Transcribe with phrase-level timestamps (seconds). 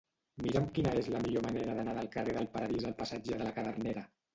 [0.45, 3.59] Mira'm quina és la millor manera d'anar del carrer del Paradís al passatge de la
[3.61, 4.11] Cadernera.